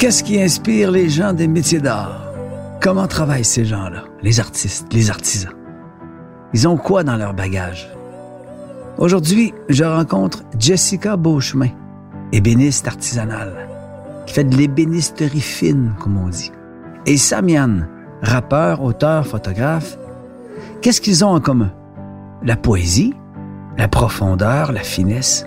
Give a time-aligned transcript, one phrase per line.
[0.00, 2.22] Qu'est-ce qui inspire les gens des métiers d'art?
[2.80, 5.52] Comment travaillent ces gens-là, les artistes, les artisans?
[6.54, 7.86] Ils ont quoi dans leur bagage?
[8.96, 11.68] Aujourd'hui, je rencontre Jessica Beauchemin,
[12.32, 13.68] ébéniste artisanale,
[14.24, 16.50] qui fait de l'ébénisterie fine, comme on dit.
[17.04, 17.80] Et Samian,
[18.22, 19.98] rappeur, auteur, photographe.
[20.80, 21.74] Qu'est-ce qu'ils ont en commun?
[22.42, 23.12] La poésie,
[23.76, 25.44] la profondeur, la finesse,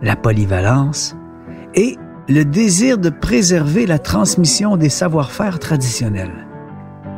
[0.00, 1.14] la polyvalence
[1.74, 1.98] et
[2.28, 6.46] le désir de préserver la transmission des savoir-faire traditionnels.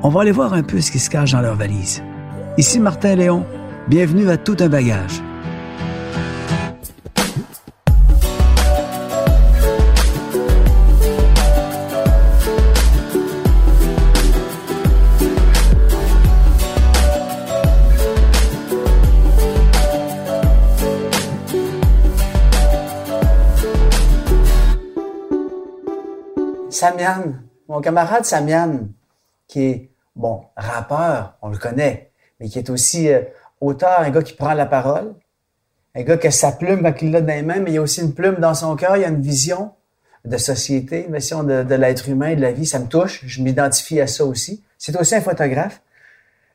[0.02, 2.02] On va aller voir un peu ce qui se cache dans leur valise.
[2.56, 3.44] Ici Martin Léon,
[3.88, 5.22] bienvenue à Tout un bagage.
[26.84, 27.32] Samian,
[27.66, 28.88] mon camarade Samian,
[29.48, 33.22] qui est, bon, rappeur, on le connaît, mais qui est aussi euh,
[33.58, 35.14] auteur, un gars qui prend la parole,
[35.94, 37.78] un gars qui a sa plume quand il l'a dans les mains, mais il y
[37.78, 39.72] a aussi une plume dans son cœur, il y a une vision
[40.26, 43.42] de société, une vision de, de l'être humain, de la vie, ça me touche, je
[43.42, 44.62] m'identifie à ça aussi.
[44.76, 45.80] C'est aussi un photographe.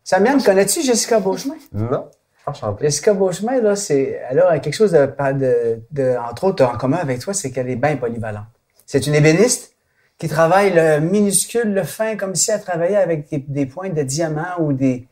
[0.04, 1.56] Samian, connais-tu Jessica Beauchemin?
[1.74, 2.08] Non.
[2.46, 2.86] Enchanté.
[2.86, 6.98] Jessica Beauchemin, là, c'est, elle a quelque chose de, de, de, entre autres, en commun
[6.98, 8.46] avec toi, c'est qu'elle est bien polyvalente.
[8.86, 9.74] C'est une ébéniste,
[10.20, 14.03] qui travaille le minuscule, le fin, comme si elle travaillait avec des, des pointes de
[14.03, 15.08] diamant ou des,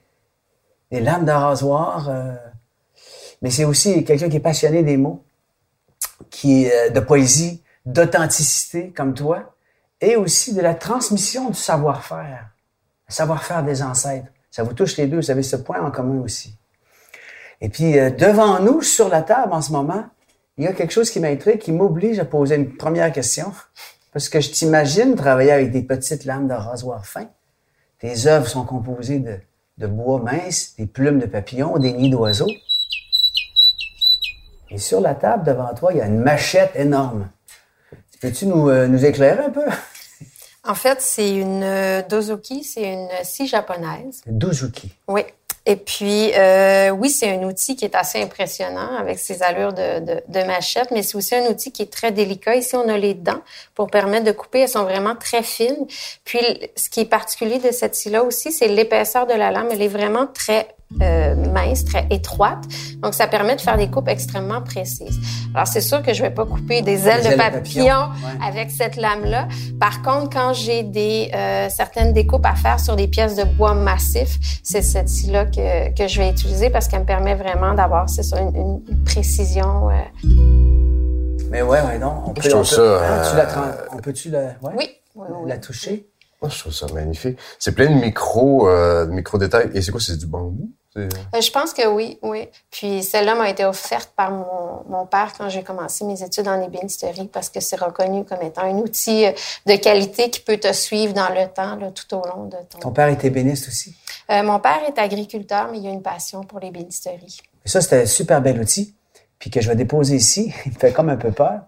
[0.91, 2.09] des lames de rasoir.
[2.09, 2.35] euh.
[3.41, 5.23] Mais c'est aussi quelqu'un qui est passionné des mots,
[6.29, 9.55] qui est euh, de poésie, d'authenticité, comme toi,
[10.01, 12.49] et aussi de la transmission du savoir-faire,
[13.07, 14.27] le savoir-faire des ancêtres.
[14.51, 16.53] Ça vous touche les deux, vous avez ce point en commun aussi.
[17.61, 20.05] Et puis, euh, devant nous, sur la table en ce moment,
[20.57, 23.53] il y a quelque chose qui m'intrigue, qui m'oblige à poser une première question.
[24.17, 27.29] Parce que je t'imagine travailler avec des petites lames de rasoir fin.
[28.00, 29.38] Tes œuvres sont composées de,
[29.78, 32.50] de bois mince, des plumes de papillons, des nids d'oiseaux.
[34.72, 37.29] Et sur la table devant toi, il y a une machette énorme.
[38.19, 39.67] Peux-tu nous, euh, nous éclairer un peu?
[40.63, 44.22] En fait, c'est une euh, dozuki, c'est une scie japonaise.
[44.25, 44.95] Dozuki.
[45.07, 45.22] Oui.
[45.69, 50.00] Et puis, euh, oui, c'est un outil qui est assez impressionnant avec ses allures de,
[50.00, 52.55] de, de machette, mais c'est aussi un outil qui est très délicat.
[52.55, 53.41] Ici, on a les dents
[53.75, 54.61] pour permettre de couper.
[54.61, 55.85] Elles sont vraiment très fines.
[56.23, 56.39] Puis,
[56.77, 59.67] ce qui est particulier de cette scie-là aussi, c'est l'épaisseur de la lame.
[59.69, 60.69] Elle est vraiment très
[61.01, 62.63] euh, mince, très étroite.
[63.01, 65.19] Donc, ça permet de faire des coupes extrêmement précises.
[65.53, 67.85] Alors, c'est sûr que je vais pas couper des ailes, Des de ailes de papillon,
[67.85, 68.07] papillon,
[68.41, 68.47] ouais.
[68.47, 69.47] avec cette lame-là.
[69.79, 73.73] Par contre, quand j'ai des euh, certaines découpes à faire sur des pièces de bois
[73.73, 78.09] massif, c'est cette scie-là que, que je vais utiliser parce qu'elle me permet vraiment d'avoir,
[78.09, 79.89] c'est ça, une, une- précision.
[79.89, 79.93] euh.
[81.49, 82.23] Mais ouais, ouais, non.
[82.25, 84.73] On peut, Je trouve on peut- ça, tu la tran- on peut-tu la, ouais, Oui.
[84.77, 85.49] oui, oui, oui.
[85.49, 86.07] la toucher?
[86.41, 87.37] Moi, je trouve ça magnifique.
[87.57, 89.71] C'est plein de micro, euh, de micro détails.
[89.73, 90.69] Et c'est quoi, c'est du bambou?
[90.97, 91.09] Euh,
[91.39, 92.47] je pense que oui, oui.
[92.71, 96.61] Puis celle-là m'a été offerte par mon, mon père quand j'ai commencé mes études en
[96.61, 99.31] ébénisterie parce que c'est reconnu comme étant un outil euh,
[99.65, 102.79] de qualité qui peut te suivre dans le temps, là, tout au long de ton.
[102.79, 103.95] Ton père était ébéniste aussi?
[104.31, 107.37] Euh, mon père est agriculteur, mais il a une passion pour l'ébénisterie.
[107.65, 108.95] Et ça, c'était un super bel outil.
[109.39, 110.51] Puis que je vais déposer ici.
[110.65, 111.61] Il me fait comme un peu peur.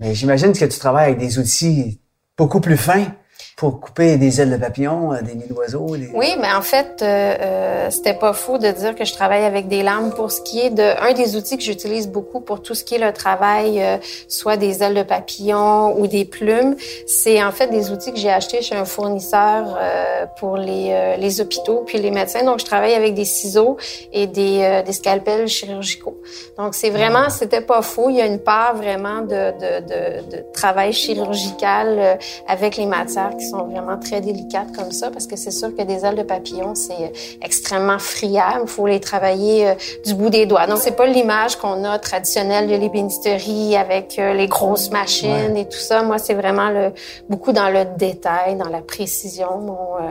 [0.00, 2.00] Mais j'imagine que tu travailles avec des outils
[2.38, 3.12] beaucoup plus fins
[3.56, 5.96] pour couper des ailes de papillon, euh, des nids d'oiseaux.
[5.96, 6.10] Des...
[6.12, 9.68] Oui, mais en fait, euh, euh, c'était pas faux de dire que je travaille avec
[9.68, 12.74] des lames pour ce qui est de un des outils que j'utilise beaucoup pour tout
[12.74, 16.74] ce qui est le travail, euh, soit des ailes de papillon ou des plumes.
[17.06, 21.16] C'est en fait des outils que j'ai achetés chez un fournisseur euh, pour les, euh,
[21.16, 22.42] les hôpitaux puis les médecins.
[22.42, 23.76] Donc, je travaille avec des ciseaux
[24.12, 26.20] et des, euh, des scalpels chirurgicaux.
[26.58, 28.10] Donc, c'est vraiment, c'était pas faux.
[28.10, 32.18] Il y a une part vraiment de, de, de, de travail chirurgical
[32.48, 35.82] avec les matières qui sont vraiment très délicates comme ça, parce que c'est sûr que
[35.82, 37.08] des ailes de papillon, c'est euh,
[37.42, 38.62] extrêmement friable.
[38.64, 39.74] Il faut les travailler euh,
[40.04, 40.66] du bout des doigts.
[40.66, 45.66] Donc, c'est pas l'image qu'on a traditionnelle de l'ébénisterie avec euh, les grosses machines et
[45.68, 46.02] tout ça.
[46.02, 46.92] Moi, c'est vraiment le,
[47.28, 50.10] beaucoup dans le détail, dans la précision, mon, euh,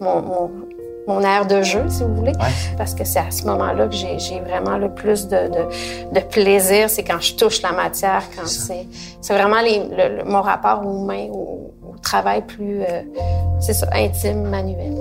[0.00, 0.50] mon, mon,
[1.06, 2.32] mon air de jeu, si vous voulez.
[2.32, 2.54] Ouais.
[2.78, 6.88] Parce que c'est à ce moment-là que j'ai vraiment le plus de, de, de plaisir.
[6.88, 8.86] C'est quand je touche la matière, quand c'est
[9.20, 13.02] c'est vraiment les, le- le- mon rapport aux mains, au, au travail plus, euh,
[13.60, 14.96] c'est ça, intime, manuel.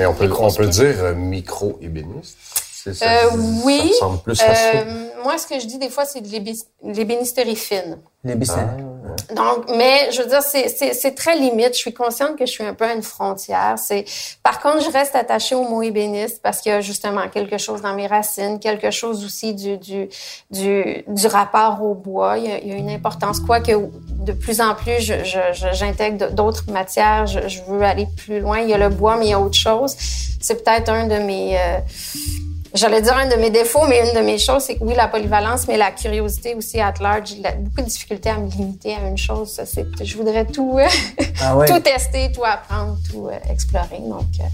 [0.00, 2.57] On peut, on peut dire euh, micro-ébéniste.
[2.84, 2.90] Ça.
[2.90, 2.94] Euh,
[3.30, 3.80] ça oui.
[3.90, 4.70] ressemble plus à ça.
[4.76, 7.98] Euh, moi, ce que je dis des fois, c'est de l'ébé- l'ébénisterie fine.
[8.24, 8.56] Les bistons.
[9.34, 11.70] Donc, mais je veux dire, c'est- très limite.
[11.74, 13.76] Je suis consciente que je suis un peu à une frontière.
[13.78, 14.04] C'est,
[14.42, 17.80] par contre, je reste attachée au mot ébéniste parce qu'il y a justement quelque chose
[17.80, 20.08] dans mes racines, quelque chose aussi du du
[20.50, 22.38] du, du rapport au bois.
[22.38, 25.52] Il y, a, il y a une importance, quoique de plus en plus, je- je-
[25.52, 27.26] je- j'intègre d'autres matières.
[27.26, 28.58] Je, je veux aller plus loin.
[28.60, 29.94] Il y a le bois, mais il y a autre chose.
[30.40, 31.78] C'est peut-être un de mes euh,
[32.74, 35.08] J'allais dire un de mes défauts, mais une de mes choses, c'est que oui, la
[35.08, 37.28] polyvalence, mais la curiosité aussi at large.
[37.28, 39.52] J'ai beaucoup de difficultés à me limiter à une chose.
[39.52, 40.86] Ça, c'est, je voudrais tout, euh,
[41.40, 41.66] Ah ouais.
[41.68, 44.00] tout tester, tout apprendre, tout euh, explorer.
[44.00, 44.44] Donc, euh,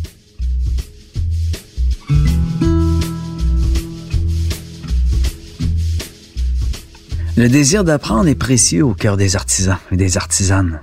[7.37, 10.81] Le désir d'apprendre est précieux au cœur des artisans et des artisanes.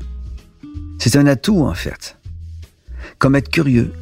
[1.00, 2.18] C'est un atout, en fait.
[3.20, 3.94] Comme être curieux.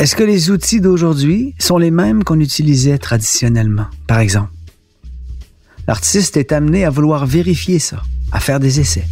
[0.00, 4.50] Est-ce que les outils d'aujourd'hui sont les mêmes qu'on utilisait traditionnellement, par exemple?
[5.86, 8.02] L'artiste est amené à vouloir vérifier ça,
[8.32, 9.04] à faire des essais.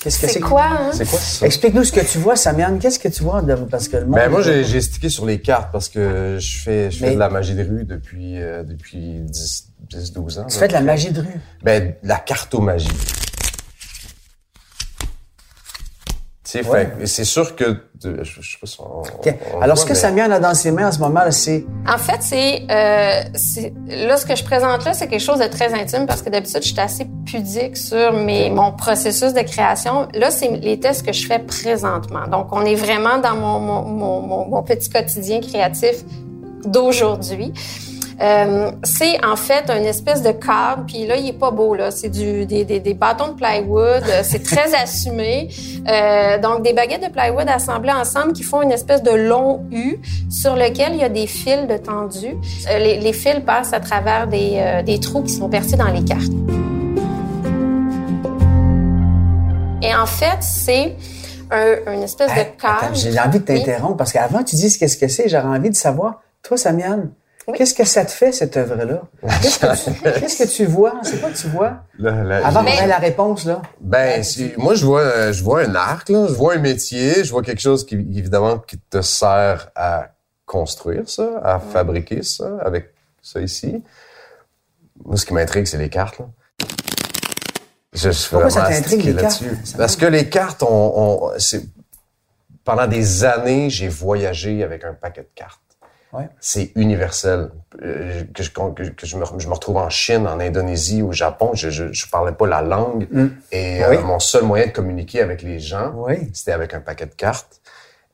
[0.00, 0.40] Qu'est-ce que c'est c'est?
[0.40, 0.90] quoi, hein?
[0.92, 1.46] C'est quoi ça?
[1.46, 2.78] Explique-nous ce que tu vois, Samiane.
[2.78, 3.40] Qu'est-ce que tu vois?
[3.40, 4.16] de- parce que le monde.
[4.16, 7.14] Ben, moi, j'ai j'ai stické sur les cartes parce que je fais, je fais Mais-
[7.14, 10.46] de la magie de rue depuis, euh, depuis 10, 10, 12 ans.
[10.46, 11.26] Tu fais de la magie de rue?
[11.62, 12.88] Ben, de la cartomagie.
[16.62, 16.86] Ouais.
[16.98, 17.64] fait- c'est sûr que,
[18.02, 19.34] de- je, je sais pas si on, OK.
[19.54, 21.64] on Alors, voit, ce que mais- Samiane a dans ses mains en ce moment, c'est.
[21.88, 25.46] En fait, c'est, euh, c'est là ce que je présente là, c'est quelque chose de
[25.46, 30.08] très intime parce que d'habitude, je suis assez pudique sur mes, mon processus de création.
[30.14, 32.26] Là, c'est les tests que je fais présentement.
[32.30, 36.04] Donc, on est vraiment dans mon, mon, mon, mon, mon petit quotidien créatif
[36.64, 37.52] d'aujourd'hui.
[38.20, 41.90] Euh, c'est en fait une espèce de cadre, puis là, il est pas beau, là.
[41.90, 45.48] C'est du, des, des, des bâtons de plywood, euh, c'est très assumé.
[45.88, 49.98] Euh, donc, des baguettes de plywood assemblées ensemble qui font une espèce de long U
[50.30, 52.36] sur lequel il y a des fils de tendu.
[52.70, 56.04] Euh, les, les fils passent à travers des, des trous qui sont percés dans les
[56.04, 56.30] cartes.
[59.82, 60.96] Et en fait, c'est
[61.50, 62.94] un, une espèce Hey, de cadre.
[62.94, 65.28] j'ai envie de t'interrompre parce qu'avant, tu dises qu'est-ce que c'est.
[65.28, 66.22] J'aurais envie de savoir.
[66.42, 67.10] Toi, Samiane,
[67.46, 67.58] Oui.
[67.58, 69.02] qu'est-ce que ça te fait, cette œuvre-là?
[69.42, 70.94] Qu'est-ce que, tu, qu'est-ce que tu vois?
[71.02, 71.82] C'est quoi que tu vois?
[71.98, 73.60] Là, là, Avant qu'on ait la réponse, là.
[73.80, 74.22] Ben,
[74.56, 76.26] moi, je vois, euh, je vois un arc, là.
[76.28, 77.22] Je vois un métier.
[77.22, 80.08] Je vois quelque chose qui, évidemment, qui te sert à
[80.46, 82.92] construire ça, à fabriquer ça, avec
[83.22, 83.82] ça ici.
[85.04, 86.26] Moi, ce qui m'intrigue, c'est les cartes, là.
[87.92, 89.42] Je suis Pourquoi ça vraiment t'intrigue, les cartes?
[89.78, 90.66] Parce que les cartes, on,
[90.96, 91.62] on- c'est,
[92.64, 95.60] pendant des années, j'ai voyagé avec un paquet de cartes.
[96.14, 96.28] Ouais.
[96.40, 97.50] C'est universel.
[97.82, 101.12] Euh, que je, que, que je, me, je me retrouve en Chine, en Indonésie, au
[101.12, 103.08] Japon, je, je parlais pas la langue.
[103.10, 103.26] Mm.
[103.52, 103.96] Et Oui.
[103.96, 106.30] euh, mon seul moyen de communiquer avec les gens, Oui.
[106.32, 107.60] c'était avec un paquet de cartes.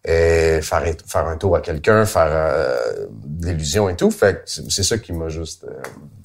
[0.03, 4.11] Et faire, faire un tour à quelqu'un, faire euh, de l'illusion et tout.
[4.11, 5.75] Fait c'est ça qui m'a juste euh,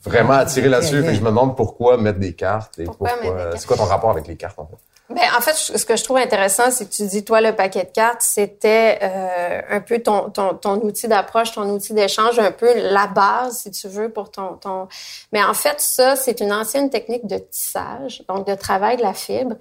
[0.02, 1.02] vraiment attiré là-dessus.
[1.04, 3.10] Fait que je me demande pourquoi mettre des cartes et Pourquoi?
[3.58, 4.78] C'est quoi ton rapport avec les cartes, en fait?
[5.10, 7.84] Ben, en fait, ce que je trouve intéressant, c'est que tu dis, toi, le paquet
[7.84, 12.52] de cartes, c'était euh, un peu ton, ton, ton outil d'approche, ton outil d'échange, un
[12.52, 14.54] peu la base, si tu veux, pour ton...
[14.54, 14.88] ton...
[15.32, 19.14] Mais en fait, ça, c'est une ancienne technique de tissage, donc de travail de la
[19.14, 19.56] fibre.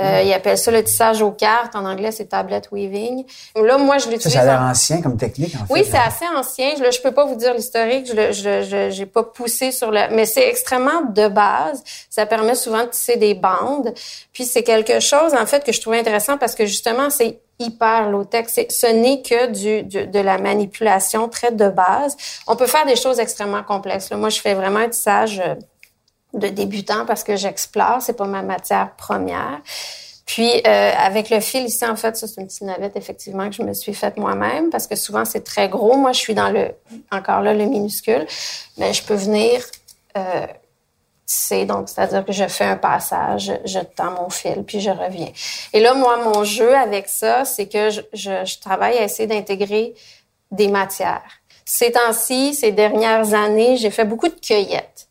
[0.00, 1.76] Euh, Ils appellent ça le tissage aux cartes.
[1.76, 3.24] En anglais, c'est tablet weaving.
[3.56, 4.34] Là, moi, je Ça, l'utilise...
[4.34, 5.72] ça a l'air en- ancien comme technique, en fait.
[5.74, 6.74] oui, c'est assez ancien.
[6.76, 8.06] Je, je peux pas vous dire l'historique.
[8.06, 11.82] Je, le- je, je j'ai pas poussé sur le, mais c'est extrêmement de base.
[12.10, 13.92] Ça permet souvent de tisser des bandes.
[14.32, 18.08] Puis c'est quelque chose en fait que je trouvais intéressant parce que justement c'est hyper
[18.10, 18.46] low tech.
[18.48, 22.16] C'est, ce n'est que du- de la manipulation très de base.
[22.46, 24.10] On peut faire des choses extrêmement complexes.
[24.10, 25.54] Là, moi, je fais vraiment un tissage euh,
[26.34, 27.98] de débutant parce que j'explore.
[28.00, 29.60] C'est pas ma matière première.
[30.24, 33.56] Puis euh, avec le fil ici, en fait, ça c'est une petite navette effectivement que
[33.56, 35.96] je me suis faite moi-même parce que souvent c'est très gros.
[35.96, 36.72] Moi, je suis dans le
[37.10, 38.26] encore là le minuscule,
[38.76, 39.64] mais je peux venir
[40.16, 40.46] euh,
[41.66, 45.28] Donc c'est-à-dire que je fais un passage, je tends mon fil, puis je reviens.
[45.74, 49.26] Et là, moi, mon jeu avec ça, c'est que je, je, je travaille à essayer
[49.26, 49.94] d'intégrer
[50.50, 51.20] des matières.
[51.66, 55.04] Ces temps-ci, ces dernières années, j'ai fait beaucoup de cueillettes.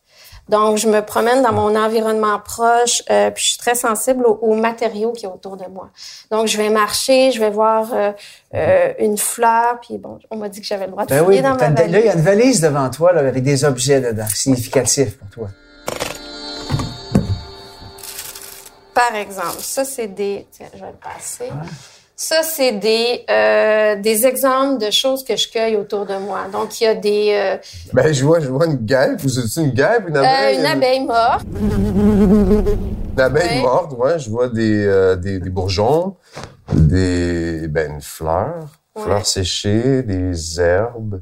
[0.48, 4.38] Donc, je me promène dans mon environnement proche, euh, puis je suis très sensible aux,
[4.40, 5.90] aux matériaux qui est autour de moi.
[6.30, 8.12] Donc, je vais marcher, je vais voir euh,
[8.54, 11.38] euh, une fleur, puis bon, on m'a dit que j'avais le droit de Ben fouiller
[11.40, 12.14] oui, dans ma une- là, il y a valise.
[12.14, 15.48] une valise devant toi, là, avec des objets dedans, significatifs pour toi.
[18.98, 20.46] Par exemple, ça, c'est des...
[20.50, 21.50] Tiens, je vais le passer.
[22.16, 26.40] Ça, c'est des, euh, des exemples de choses que je cueille autour de moi.
[26.52, 27.30] Donc, il y a des...
[27.32, 27.56] euh,
[27.92, 29.20] Ben, je vois, je vois une guêpe.
[29.20, 30.58] Vous êtes une guêpe, une euh, abeille?
[30.58, 31.46] une abeille morte.
[31.60, 34.18] Une abeille morte, ouais.
[34.18, 36.16] Je vois des, euh, des, des bourgeons,
[36.72, 38.54] des, ben, une fleur,
[38.96, 39.04] Ouais.
[39.04, 41.20] fleurs séchées, des herbes.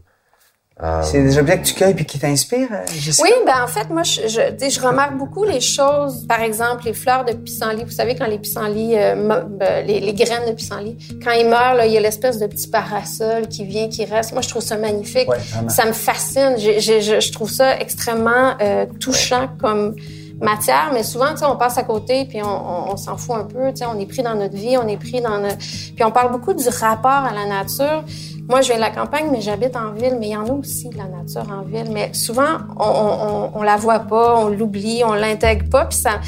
[0.83, 2.85] Euh, C'est des objets que tu cueilles puis qui t'inspirent, euh?
[3.23, 6.27] Oui, ben en fait, moi, je, je, tu sais, je remarque beaucoup les choses.
[6.29, 7.83] Par exemple, les fleurs de pissenlit.
[7.85, 11.73] Vous savez, quand les pissenlits, euh, ben, les, les graines de pissenlit, quand ils meurent,
[11.75, 14.33] là, il y a l'espèce de petit parasol qui vient, qui reste.
[14.33, 15.27] Moi, je trouve ça magnifique.
[15.31, 15.39] Ouais,
[15.71, 16.57] ça me fascine.
[16.59, 19.97] J'ai- j'ai- je, je trouve ça extrêmement euh, touchant comme
[20.43, 23.37] matière, mais souvent, tu sais, on passe à côté puis on, on- on s'en fout
[23.37, 23.71] un peu.
[23.71, 25.57] Tu sais, on est pris dans notre vie, on est pris dans notre...
[25.57, 28.05] Puis on parle beaucoup du rapport à la nature.
[28.49, 30.53] Moi, je viens de la campagne, mais j'habite en ville, mais il y en a
[30.53, 31.91] aussi de la nature en ville.
[31.93, 36.21] Mais souvent, on, on, la voit pas, on l'oublie, on l'intègre pas, puis ça...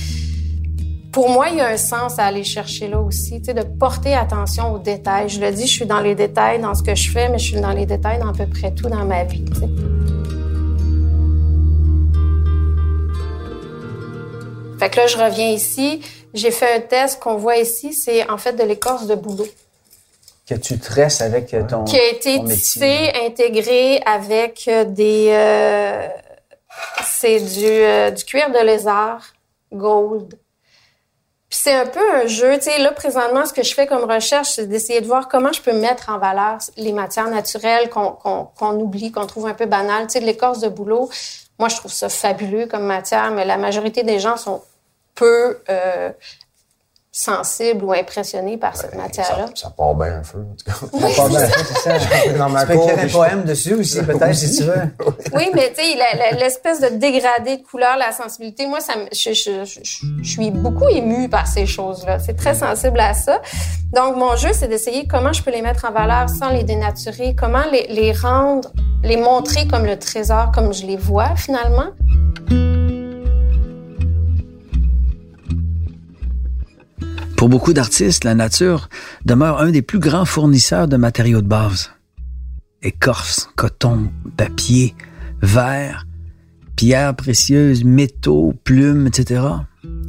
[1.13, 4.75] Pour moi, il y a un sens à aller chercher là aussi, de porter attention
[4.75, 5.29] aux détails.
[5.29, 7.45] Je le dis, je suis dans les détails dans ce que je fais, mais je
[7.45, 9.45] suis dans les détails dans à peu près tout dans ma vie.
[14.79, 16.03] Fait que là, je reviens ici.
[16.35, 19.47] J'ai fait un test qu'on voit ici, c'est en fait de l'écorce de bouleau
[20.49, 25.29] Que tu tresses avec euh, ton, qui a été tissé, intégré avec euh, des...
[25.31, 26.09] euh,
[27.05, 29.35] c'est du, euh, du cuir de lézard
[29.73, 30.39] gold.
[31.51, 32.57] Puis c'est un peu un jeu.
[32.57, 35.53] Tu sais, là, présentement, ce que je fais comme recherche, c'est d'essayer de voir comment
[35.53, 39.55] je peux mettre en valeur les matières naturelles qu'on qu'on qu'on oublie, qu'on trouve un
[39.55, 40.07] peu banales.
[40.07, 41.11] Tu sais, de l'écorce de bouleau,
[41.59, 44.63] moi, je trouve ça fabuleux comme matière, mais la majorité des gens sont
[45.15, 46.11] peu euh,
[47.19, 49.47] sensibles ou impressionnés par cette matière-là.
[49.47, 51.17] ça, ça part bien un feu, en tout cas.
[51.17, 52.33] Pas mal, c'est ça.
[52.39, 54.83] Dans ma Tu peux cour, écrire un poème dessus aussi, peut-être, si tu veux?
[55.35, 59.65] Oui, mais tu sais, l'espèce de dégradé de couleur, la sensibilité, moi, ça je, je,
[59.65, 59.81] je,
[60.23, 62.21] je suis beaucoup émue par ces choses-là.
[62.21, 63.43] C'est très sensible à ça.
[63.93, 67.35] Donc, mon jeu, c'est d'essayer comment je peux les mettre en valeur sans les dénaturer,
[67.35, 68.71] comment les, les rendre,
[69.03, 71.91] les montrer comme le trésor, comme je les vois finalement.
[77.39, 78.89] Pour beaucoup d'artistes, la nature
[79.25, 81.93] demeure un des plus grands fournisseurs de matériaux de base.
[82.83, 84.97] Écorce, coton, papier,
[85.41, 86.05] verre,
[86.75, 89.41] pierres précieuses, métaux, plumes, etc.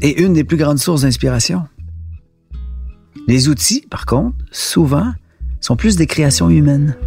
[0.01, 1.67] Et une des plus grandes sources d'inspiration.
[3.27, 5.13] Les outils, par contre, souvent,
[5.61, 6.97] sont plus des créations humaines.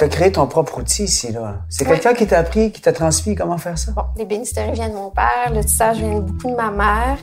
[0.00, 1.56] Tu as créé ton propre outil ici, là.
[1.68, 3.92] C'est quelqu'un qui t'a appris, qui t'a transmis comment faire ça?
[3.92, 7.18] Bon, les bénisteries viennent de mon père, le tissage vient beaucoup de ma mère.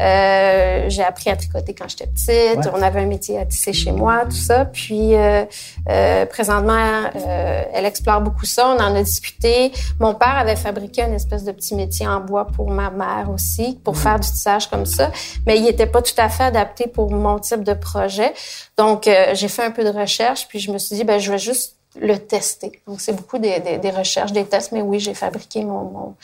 [0.00, 2.56] Euh, j'ai appris à tricoter quand j'étais petite.
[2.56, 2.72] Ouais.
[2.72, 4.64] On avait un métier à tisser chez moi, tout ça.
[4.64, 5.44] Puis euh,
[5.90, 8.66] euh, présentement, euh, elle explore beaucoup ça.
[8.66, 9.70] On en a discuté.
[10.00, 13.78] Mon père avait fabriqué une espèce de petit métier en bois pour ma mère aussi,
[13.84, 15.10] pour faire du tissage comme ça.
[15.46, 18.32] Mais il était pas tout à fait adapté pour mon type de projet.
[18.78, 21.30] Donc, euh, j'ai fait un peu de recherche, puis je me suis dit, ben, je
[21.30, 22.80] vais juste le tester.
[22.86, 26.14] Donc, c'est beaucoup des, des, des recherches, des tests, mais oui, j'ai fabriqué mon, mon,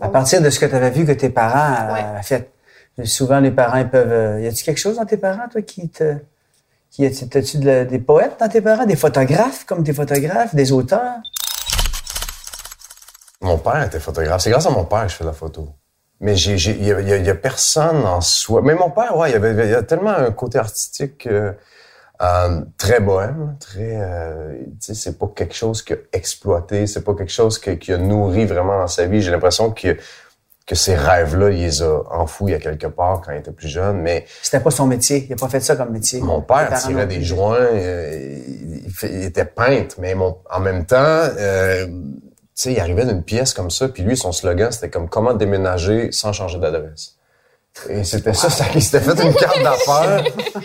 [0.00, 2.02] À partir de ce que tu avais vu que tes parents Ouais.
[2.04, 2.50] euh, fait.
[3.04, 4.10] Souvent, les parents, ils peuvent.
[4.12, 6.16] euh, y a-tu quelque chose dans tes parents, toi, qui te.
[6.90, 10.54] Qui, y a-tu- t'as-tu de des poètes dans tes parents, des photographes comme tes photographes,
[10.54, 11.16] des auteurs?
[13.42, 14.40] Mon père était photographe.
[14.40, 15.68] C'est grâce à mon père que je fais de la photo.
[16.20, 18.62] Mais il y y y a personne en soi.
[18.62, 21.52] Mais mon père, ouais, il y avait, il y a tellement un côté artistique euh,
[22.22, 27.04] euh, très bohème, très, euh, tu sais, c'est pas quelque chose qu'il a exploité, c'est
[27.04, 29.22] pas quelque chose qui a nourri vraiment dans sa vie.
[29.22, 29.96] J'ai l'impression que
[30.66, 34.00] que ces rêves-là, il les a enfouis à quelque part quand il était plus jeune.
[34.00, 35.24] Mais C'était pas son métier.
[35.28, 36.20] Il a pas fait ça comme métier.
[36.20, 38.38] mon père tirait des joints, euh,
[39.04, 41.92] il était peintre, mais mon, en même temps, euh, tu
[42.54, 46.10] sais, il arrivait d'une pièce comme ça, puis lui, son slogan, c'était comme comment déménager
[46.10, 47.15] sans changer d'adresse.
[47.90, 50.24] Et c'était ça, ça, il s'était fait une carte d'affaires.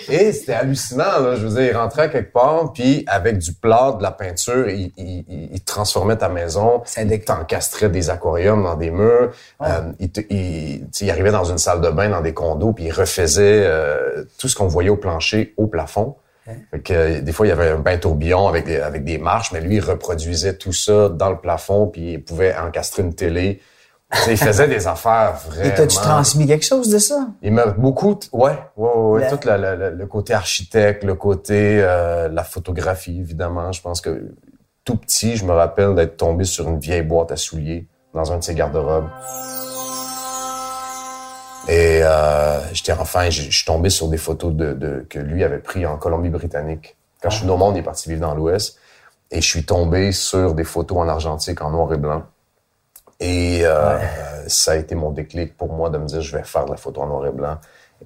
[0.10, 1.36] Et c'était hallucinant, là.
[1.36, 4.92] Je veux dire, il rentrait quelque part, puis avec du plat, de la peinture, il,
[4.98, 6.82] il, il- transformait ta maison.
[6.98, 9.32] Il t'encastrait des aquariums dans des murs.
[9.62, 12.92] Euh, il, te- il arrivait dans une salle de bain, dans des condos, puis il
[12.92, 16.16] refaisait euh, tout ce qu'on voyait au plancher, au plafond.
[16.72, 19.18] Fait que, euh, des fois, il y avait un bain tourbillon avec des, avec des
[19.18, 23.14] marches, mais lui, il reproduisait tout ça dans le plafond, puis il pouvait encastrer une
[23.14, 23.62] télé.
[24.28, 25.70] Il faisait des affaires vraiment...
[25.70, 27.28] Et t'as-tu transmis quelque chose de ça?
[27.42, 33.18] Il m'a beaucoup, ouais, ouais, ouais, tout le côté architecte, le côté euh, la photographie,
[33.20, 33.72] évidemment.
[33.72, 34.34] Je pense que
[34.84, 38.40] tout petit, je me rappelle d'être tombé sur une vieille boîte à souliers dans un
[38.40, 39.08] de ses garde-robes.
[41.68, 45.44] Et euh, j'étais enfin, je je suis tombé sur des photos de, de- que lui
[45.44, 46.98] avait pris en Colombie-Britannique.
[47.22, 48.78] Quand je suis venu au monde, il est parti vivre dans l'Ouest.
[49.30, 52.24] Et je suis tombé sur des photos en argentique, en noir et blanc.
[53.24, 54.00] Et euh,
[54.48, 56.78] ça a été mon déclic pour moi de me dire, je vais faire de la
[56.78, 57.58] photo en noir et blanc.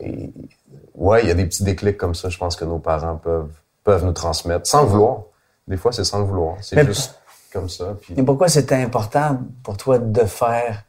[0.02, 0.30] Et
[0.94, 3.54] ouais, il y a des petits déclics comme ça, je pense que nos parents peuvent,
[3.86, 5.22] peuvent nous transmettre, sans le vouloir.
[5.68, 6.58] Des fois, c'est sans le vouloir.
[6.60, 7.18] C'est juste
[7.54, 7.96] comme ça.
[8.02, 8.14] Puis...
[8.18, 10.84] Mais pourquoi c'était important pour toi de faire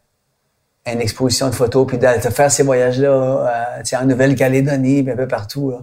[0.87, 5.05] une exposition de photos puis de, de faire ces voyages-là euh, tu sais, en Nouvelle-Calédonie,
[5.05, 5.71] puis un peu partout?
[5.71, 5.79] Là?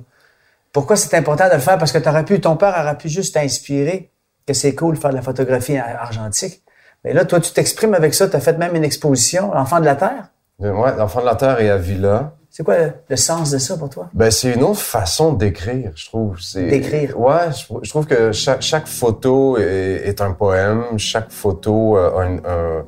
[0.74, 1.78] Pourquoi c'est important de le faire?
[1.78, 4.12] Parce que t'aurais pu, ton père aurait pu juste t'inspirer
[4.46, 6.63] que c'est cool de faire de la photographie ar- argentique.
[7.04, 8.28] Mais là, toi, tu t'exprimes avec ça.
[8.28, 10.30] Tu as fait même une exposition, L'Enfant de la Terre?
[10.60, 12.34] Ouais, L'Enfant de la Terre et à Villa.
[12.50, 12.76] C'est quoi
[13.10, 14.10] le, sens de ça pour toi?
[14.14, 16.38] Ben, c'est une autre façon d'écrire, je trouve.
[16.56, 17.20] D'écrire.
[17.20, 17.50] Ouais,
[17.82, 20.84] je, trouve que chaque, chaque photo est, est un poème.
[20.98, 22.84] Chaque photo euh, a une, un-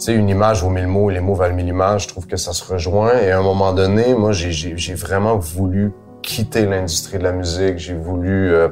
[0.00, 2.02] tu sais, une image vaut mille mots, les mots valent mille images.
[2.02, 3.16] Je trouve que ça se rejoint.
[3.20, 7.78] Et à un moment donné, moi, j'ai vraiment voulu quitter l'industrie de la musique.
[7.78, 8.68] J'ai voulu euh,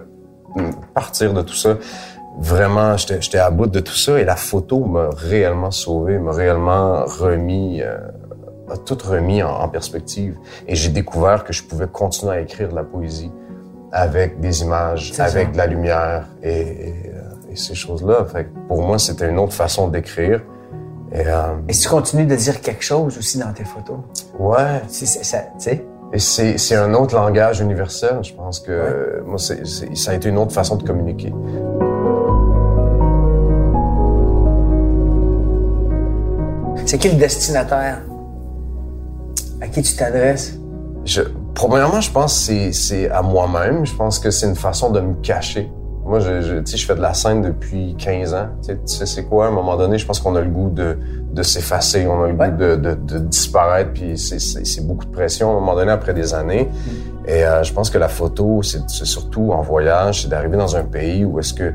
[0.92, 1.76] partir de tout ça.
[2.38, 4.18] Vraiment, j'étais à bout de tout ça.
[4.18, 7.82] Et la photo m'a réellement sauvé, m'a réellement remis...
[7.82, 7.98] euh,
[8.70, 10.38] a tout remis en, en perspective.
[10.66, 13.30] Et j'ai découvert que je pouvais continuer à écrire de la poésie
[13.90, 15.52] avec des images, avec ça.
[15.52, 18.26] de la lumière et, et, euh, et ces choses-là.
[18.68, 20.40] Pour moi, c'était une autre façon d'écrire.
[21.12, 23.98] Et euh, Et tu continues de dire quelque chose aussi dans tes photos,
[24.38, 25.38] ouais, c'est ça,
[26.14, 26.18] et
[26.74, 28.18] un autre langage universel.
[28.22, 31.32] Je pense que moi, ça a été une autre façon de communiquer.
[36.92, 38.02] C'est qui le destinataire?
[39.62, 40.58] À qui tu t'adresses?
[41.06, 41.22] Je,
[41.54, 43.86] premièrement, je pense que c'est- à moi-même.
[43.86, 45.72] Je pense que c'est une façon de me cacher.
[46.04, 48.48] Moi, je, je, je fais de la scène depuis 15 ans.
[48.62, 49.46] Tu sais, c'est quoi?
[49.46, 50.98] À un moment donné, je pense qu'on a le goût de,
[51.32, 52.06] de s'effacer.
[52.06, 52.50] On a le Ouais.
[52.50, 53.92] goût de, de, de disparaître.
[53.94, 56.68] Puis c'est- beaucoup de pression à un moment donné après des années.
[57.26, 60.76] Et euh, je pense que la photo, c'est c'est surtout en voyage, c'est d'arriver dans
[60.76, 61.72] un pays où est-ce que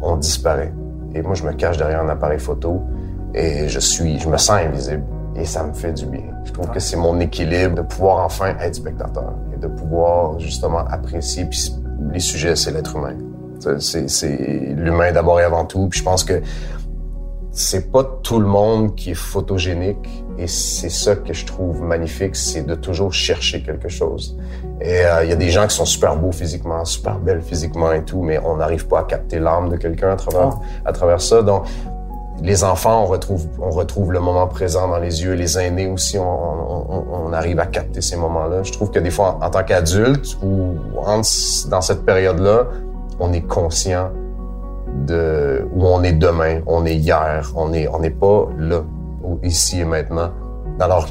[0.00, 0.72] on disparaît.
[1.14, 2.80] Et moi, je me cache derrière un appareil photo
[3.34, 5.04] et je suis, je me sens invisible.
[5.34, 6.24] Et ça me fait du bien.
[6.44, 10.80] Je trouve que c'est mon équilibre de pouvoir enfin être spectateur et de pouvoir justement
[10.80, 11.46] apprécier.
[11.46, 11.72] Puis
[12.12, 13.14] les sujets, c'est l'être humain.
[13.78, 15.88] C'est- l'humain d'abord et avant tout.
[15.88, 16.42] Puis je pense que
[17.50, 22.34] c'est pas tout le monde qui est photogénique et c'est ça que je trouve magnifique,
[22.34, 24.38] c'est de toujours chercher quelque chose.
[24.80, 27.92] Et euh, il y a des gens qui sont super beaux physiquement, super belles physiquement
[27.92, 31.20] et tout, mais on n'arrive pas à capter l'âme de quelqu'un à travers à travers
[31.20, 31.42] ça.
[31.42, 31.64] Donc
[32.42, 35.34] les enfants, on retrouve on retrouve le moment présent dans les yeux.
[35.34, 38.62] Les aînés aussi, on, on, arrive à capter ces moments-là.
[38.62, 40.74] Je trouve que des fois, en, tant qu'adulte ou
[41.06, 41.22] en-
[41.70, 42.66] dans cette période-là,
[43.20, 44.10] on est conscient
[45.06, 48.82] de où on est demain, on est hier, on est on n'est pas là,
[49.42, 50.30] ici et maintenant.
[50.80, 51.06] Alors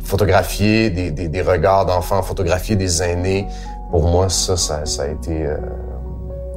[0.00, 3.46] photographier des, des, regards d'enfants, photographier des aînés,
[3.90, 5.56] pour moi ça ça, ça a été euh,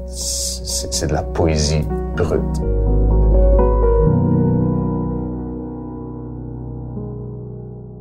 [0.07, 1.85] c'est de la poésie
[2.15, 2.61] brute.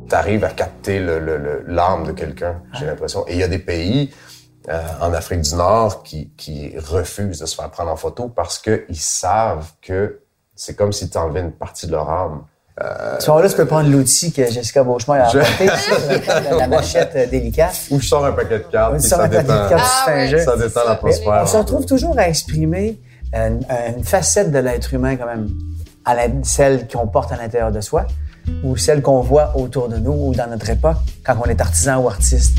[0.09, 3.25] T'arrives à capter le- le- le- l'âme de quelqu'un, j'ai l'impression.
[3.27, 4.13] Et il y a des pays
[4.69, 8.57] euh, en Afrique du Nord qui, qui refusent de se faire prendre en photo parce
[8.59, 10.19] qu'ils savent que
[10.55, 12.43] c'est comme si tu enlevais une partie de leur âme.
[12.79, 15.65] À ce moment-là, tu peux prendre l'outil que Jessica Beauchemin a Je- apporté,
[16.27, 17.75] la, la machette euh, délicate.
[17.91, 20.03] Ou je sors un paquet de cartes, sort ça un paquet de détend, cartes, Ah
[20.05, 20.39] c'est un ouais, jeu.
[20.39, 20.85] ça détend ça.
[20.89, 21.39] l'atmosphère.
[21.41, 22.99] On se retrouve toujours à exprimer
[23.33, 23.65] une,
[23.97, 25.47] une facette de l'être humain quand même,
[26.05, 28.05] à la- celle qu'on porte à l'intérieur de soi
[28.63, 32.01] ou celle qu'on voit autour de nous ou dans notre époque quand on est artisan
[32.01, 32.57] ou artiste.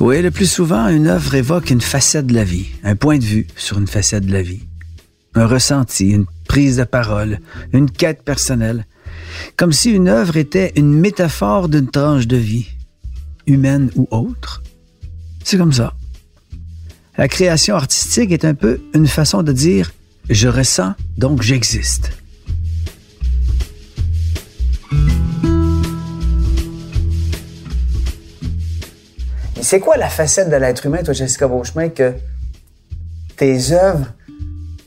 [0.00, 3.24] Oui, le plus souvent, une œuvre évoque une facette de la vie, un point de
[3.24, 4.62] vue sur une facette de la vie.
[5.34, 7.38] Un ressenti, une prise de parole,
[7.74, 8.86] une quête personnelle.
[9.58, 12.68] Comme si une œuvre était une métaphore d'une tranche de vie,
[13.46, 14.62] humaine ou autre.
[15.44, 15.92] C'est comme ça.
[17.18, 19.92] La création artistique est un peu une façon de dire
[20.28, 22.12] je ressens, donc j'existe.
[29.60, 32.14] C'est quoi la facette de l'être humain, toi, Jessica Beauchemin, que
[33.36, 34.06] tes œuvres,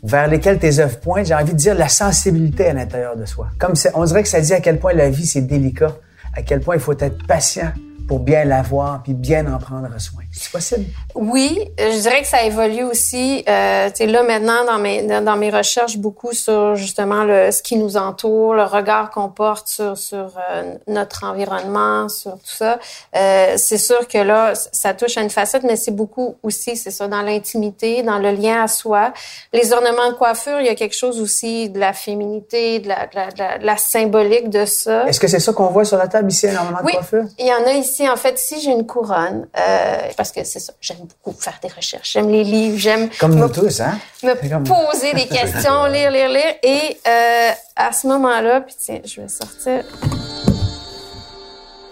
[0.03, 3.49] vers lesquelles tes œuvres pointent, j'ai envie de dire la sensibilité à l'intérieur de soi?
[3.59, 5.95] Comme on dirait que ça dit à quel point la vie, c'est délicat,
[6.33, 7.71] à quel point il faut être patient
[8.07, 10.23] pour bien la voir puis bien en prendre soin.
[10.31, 10.85] C'est possible?
[11.15, 13.43] Oui, je dirais que ça évolue aussi.
[13.47, 17.95] Euh, là maintenant dans mes dans, mes recherches beaucoup sur justement le ce qui nous
[17.97, 22.79] entoure, le regard qu'on porte sur sur euh, notre environnement, sur tout ça.
[23.15, 26.91] Euh, c'est sûr que là ça touche à une facette, mais c'est beaucoup aussi c'est
[26.91, 29.13] ça dans l'intimité, dans le lien à soi.
[29.53, 33.07] Les ornements de coiffure, il y a quelque chose aussi de la féminité, de la
[33.07, 35.07] de la, de la, de la symbolique de ça.
[35.07, 37.25] Est-ce que c'est ça qu'on voit sur la table ici, énormément de Oui, coiffure?
[37.39, 37.92] il y en a ici.
[37.93, 41.60] Ici, en fait, ici, j'ai une couronne, euh, parce que c'est ça, j'aime beaucoup faire
[41.62, 43.97] des recherches, j'aime les livres, j'aime Comme me, nous tous, hein?
[44.23, 46.56] me comme- poser des questions, lire, lire, lire.
[46.63, 49.84] Et euh, à ce moment-là, puis tiens, je vais sortir.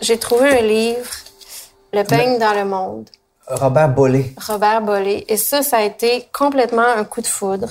[0.01, 1.09] J'ai trouvé un livre,
[1.93, 3.09] Le peigne dans le monde,
[3.47, 4.33] Robert Bollé.
[4.47, 5.25] Robert Bollé.
[5.27, 7.69] Et ça, ça a été complètement un coup de foudre.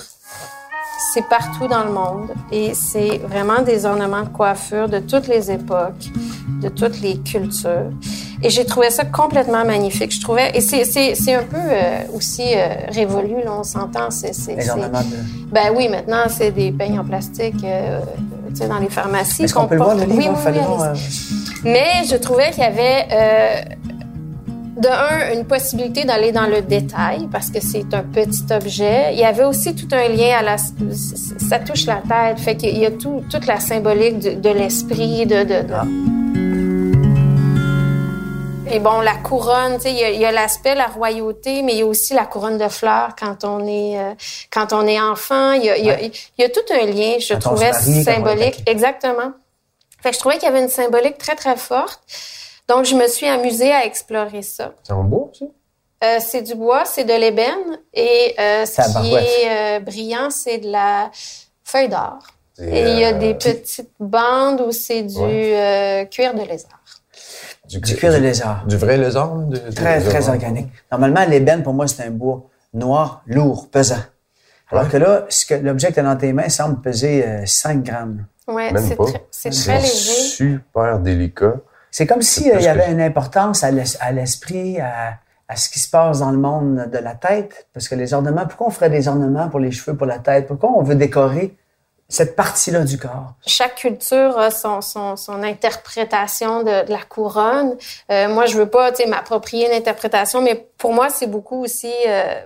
[1.13, 5.49] C'est partout dans le monde et c'est vraiment des ornements de coiffure de toutes les
[5.51, 6.05] époques,
[6.61, 7.89] de toutes les cultures.
[8.43, 10.11] Et j'ai trouvé ça complètement magnifique.
[10.13, 14.09] Je trouvais et c'est un peu euh, aussi euh, révolu là, on s'entend.
[14.47, 15.51] Les ornements de...
[15.51, 17.99] ben oui, maintenant c'est des peignes en plastique, euh,
[18.49, 19.43] tu sais, dans les pharmacies.
[19.43, 20.37] Est-ce qu'on peut le voir, le porte- livre?
[20.45, 20.59] Oui, oui,
[20.93, 20.99] oui,
[21.63, 23.07] Mais je trouvais qu'il y avait,
[24.81, 29.13] de un, une possibilité d'aller dans le détail parce que c'est un petit objet.
[29.13, 30.57] Il y avait aussi tout un lien à la...
[30.57, 35.25] Ça touche la tête, fait qu'il y a tout, toute la symbolique de, de l'esprit,
[35.25, 35.43] de...
[35.43, 36.11] de, de-
[38.73, 41.61] Et bon, la couronne, tu sais, il y a- il y a, l'aspect, la royauté,
[41.61, 44.13] mais il y a aussi la couronne de fleurs quand on est, euh,
[44.49, 45.51] quand on est enfant.
[45.51, 47.73] Il y a, il y a- il y a tout un lien, je Quand trouvais,
[47.73, 48.63] symbolique.
[48.65, 49.31] Exactement.
[50.01, 51.99] Fait que je trouvais qu'il y avait une symbolique très, très forte.
[52.71, 54.73] Donc, je me suis amusée à explorer ça.
[54.83, 55.49] C'est en bois aussi?
[56.03, 57.79] Euh, c'est du bois, c'est de l'ébène.
[57.93, 61.11] Et euh, ce qui est euh, brillant, c'est de la
[61.63, 62.19] feuille d'or.
[62.59, 65.53] Et il y a euh, des petites bandes où c'est du Ouais.
[65.55, 66.79] euh, cuir de lézard.
[67.67, 68.65] Du, Du cuir de lézard.
[68.67, 69.35] Du vrai lézard?
[69.35, 70.69] de- Très, très organique.
[70.91, 73.95] Normalement, l'ébène, pour moi, c'est un bois noir, lourd, pesant.
[74.71, 74.89] Alors Ouais.
[74.91, 77.83] que là, ce que l'objet que tu as dans tes mains semble peser euh, 5
[77.83, 78.25] grammes.
[78.47, 79.87] C'est très, c'est très léger.
[79.89, 81.55] super délicat.
[81.91, 85.15] C'est comme C'est si euh, y avait que- une importance à l'es- à l'esprit, à,
[85.47, 87.67] à ce qui se passe dans le monde de la tête.
[87.73, 90.47] Parce que les ornements, pourquoi on ferait des ornements pour les cheveux, pour la tête?
[90.47, 91.55] Pourquoi on veut décorer
[92.07, 93.33] cette partie-là du corps?
[93.45, 97.75] chaque culture a son, son, son interprétation de, de la couronne.
[98.11, 101.61] Euh, moi, je veux pas tu sais, m'approprier une interprétation, mais pour moi, c'est beaucoup
[101.63, 102.41] aussi euh,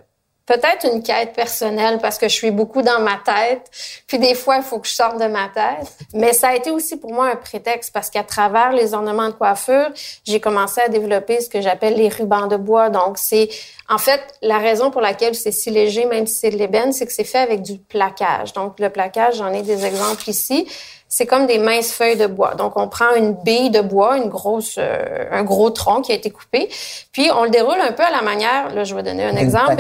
[0.46, 3.70] peut-être une quête personnelle parce que je suis beaucoup dans ma tête.
[4.08, 5.92] Puis des fois, il faut que je sorte de ma tête.
[6.14, 9.34] Mais ça a été aussi pour moi un prétexte parce qu'à travers les ornements de
[9.34, 9.90] coiffure,
[10.24, 12.90] j'ai commencé à développer ce que j'appelle les rubans de bois.
[12.90, 13.50] Donc, c'est
[13.90, 17.06] en fait la raison pour laquelle c'est si léger, même si c'est de l'ébène, c'est
[17.06, 18.54] que c'est fait avec du plaquage.
[18.54, 20.68] Donc, le plaquage, j'en ai des exemples ici.
[21.08, 22.56] C'est comme des minces feuilles de bois.
[22.56, 26.16] Donc, on prend une bille de bois, une grosse, euh, un gros tronc qui a
[26.16, 26.68] été coupé,
[27.14, 28.74] puis on le déroule un peu à la manière.
[28.74, 29.76] Là, je vais donner un exemple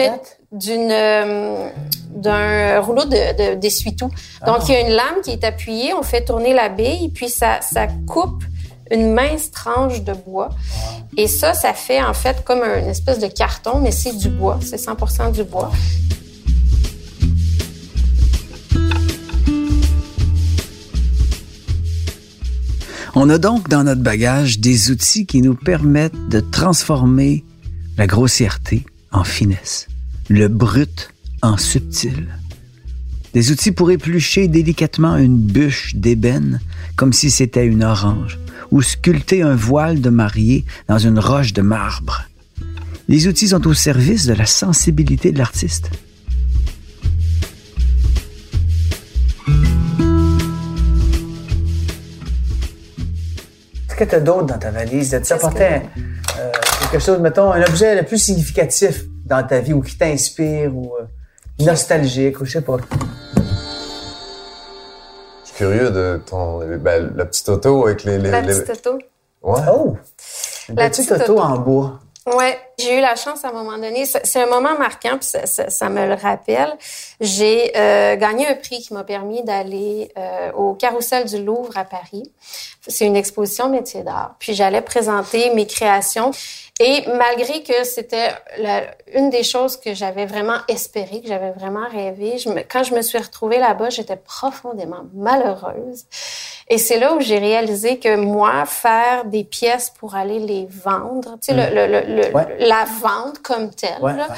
[0.51, 1.67] d'une euh,
[2.09, 4.09] d'un rouleau de de- d'essuie-tout.
[4.45, 7.27] Donc, il y a une lame qui est appuyée, on fait tourner la bille, puis
[7.29, 8.43] ça ça coupe
[8.91, 10.49] une mince tranche de bois.
[11.17, 14.59] Et ça, ça fait en fait comme une espèce de carton, mais c'est du bois.
[14.61, 15.71] C'est 100% du bois.
[23.17, 27.45] On a donc dans notre bagage des outils qui nous permettent de transformer
[27.97, 29.87] la grossièreté en finesse,
[30.27, 32.27] le brut en subtil.
[33.33, 36.59] Des outils pour éplucher délicatement une bûche d'ébène
[36.97, 38.37] comme si c'était une orange,
[38.71, 42.25] ou sculpter un voile de mariée dans une roche de marbre.
[43.07, 45.89] Les outils sont au service de la sensibilité de l'artiste.
[53.97, 55.13] Qu'est-ce que tu as d'autre dans ta valise?
[55.13, 56.51] As-tu apporté euh,
[56.91, 60.93] quelque chose, mettons, un objet le plus significatif dans ta vie ou qui t'inspire ou
[60.99, 61.05] euh,
[61.63, 62.75] nostalgique ou je sais pas?
[65.43, 66.59] Je suis curieux de ton.
[66.77, 68.17] Ben, la petite auto avec les.
[68.17, 68.99] les, La les- petite auto?
[69.43, 69.61] Ouais.
[69.71, 69.97] Oh!
[70.75, 71.41] La petite petite auto auto.
[71.41, 71.99] en bois.
[72.25, 74.03] Ouais, j'ai eu la chance à un moment donné.
[74.05, 76.75] C'est un moment marquant, puis ça me le rappelle.
[77.21, 81.85] J'ai euh, gagné un prix qui m'a permis d'aller euh, au Carrousel du Louvre à
[81.85, 82.31] Paris.
[82.87, 84.37] C'est une exposition métier d'art.
[84.39, 86.31] Puis j'allais présenter mes créations.
[86.81, 88.31] Et malgré que c'était
[89.13, 92.93] une des choses que j'avais vraiment espéré, que j'avais vraiment rêvé, je me- quand je
[92.93, 96.03] me suis retrouvée là-bas, j'étais profondément malheureuse.
[96.67, 101.37] Et c'est là où j'ai réalisé que moi, faire des pièces pour aller les vendre,
[101.41, 102.57] tu sais, le, le, le- le- Ouais.
[102.59, 104.35] la vente comme telle, Ouais, là, ouais.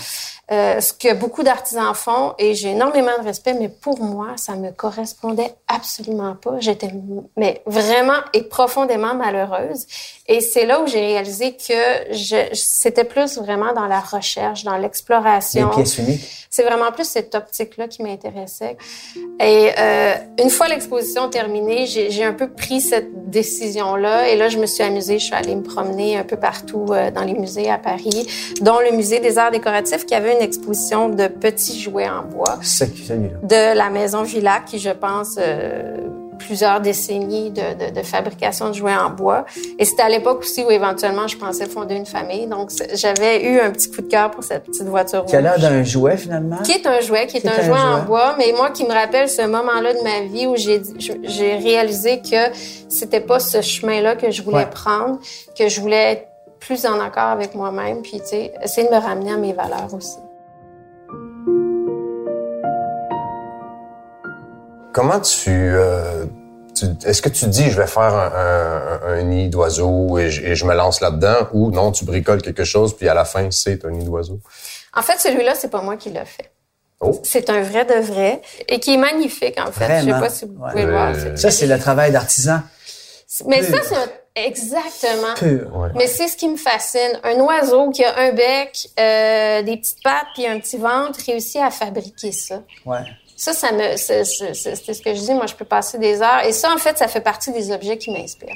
[0.52, 4.54] euh, ce que beaucoup d'artisans font, et j'ai énormément de respect, mais pour moi, ça
[4.56, 6.60] me correspondait absolument pas.
[6.60, 6.89] J'étais
[7.36, 9.88] mais vraiment et profondément malheureuse.
[10.29, 14.77] Et c'est là où j'ai réalisé que je, c'était plus vraiment dans la recherche, dans
[14.77, 15.69] l'exploration.
[15.69, 16.47] pièces uniques.
[16.49, 18.77] C'est vraiment plus cette optique-là qui m'intéressait.
[19.39, 24.29] Et euh, une fois l'exposition terminée, j'ai j'ai un peu pris cette décision-là.
[24.29, 25.19] Et là, je me suis amusée.
[25.19, 28.27] Je suis allée me promener un peu partout euh, dans les musées à Paris,
[28.61, 32.59] dont le musée des arts décoratifs qui avait une exposition de petits jouets en bois
[32.61, 35.97] C'est de la maison Villac, qui, je pense, euh,
[36.47, 39.45] plusieurs décennies de, de, de, fabrication de jouets en bois.
[39.77, 42.47] Et c'était à l'époque aussi où éventuellement je pensais fonder une famille.
[42.47, 45.60] Donc j'avais eu un petit coup de cœur pour cette petite voiture Qui a l'air
[45.60, 46.57] d'un jouet finalement?
[46.63, 49.29] Qui est un jouet, qui est, un, jouet, en bois, mais moi qui me rappelle
[49.29, 50.81] ce moment-là de ma vie où j'ai
[51.23, 52.55] j'ai réalisé que
[52.88, 55.19] c'était pas ce chemin-là que je voulais prendre,
[55.57, 56.27] que je voulais être
[56.60, 59.93] plus en accord avec moi-même, puis tu sais, essayer de me ramener à mes valeurs
[59.93, 60.17] aussi.
[64.97, 66.25] Comment tu, euh,
[67.05, 71.49] est-ce que tu dis je vais faire un, nid d'oiseau et, je me lance là-dedans
[71.53, 74.39] ou non tu bricoles quelque chose puis à la fin c'est un nid d'oiseau?
[74.95, 76.49] En fait celui-là c'est pas moi qui l'ai fait.
[76.99, 77.21] Oh.
[77.23, 79.99] C'est un vrai de vrai et qui est magnifique en fait.
[79.99, 81.13] Je sais pas si vous pouvez le voir.
[81.36, 82.62] Ça c'est le travail d'artisan.
[83.45, 85.36] Mais ça c'est exactement.
[85.36, 85.91] Pur.
[85.93, 87.19] Mais c'est ce qui me fascine.
[87.23, 91.62] Un oiseau qui a un bec, euh, des petites pattes puis un petit ventre réussit
[91.62, 92.63] à fabriquer ça.
[92.83, 93.05] Ouais.
[93.39, 95.34] Ça, ça me, c'est ce que je dis.
[95.34, 96.43] Moi, je peux passer des heures.
[96.43, 98.50] Et ça, en fait, ça fait partie des objets qui m'inspirent.